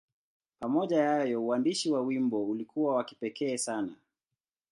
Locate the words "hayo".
1.09-1.43